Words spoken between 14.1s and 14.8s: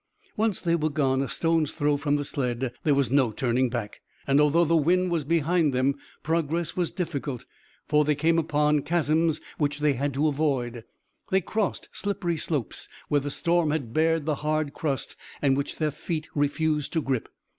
the hard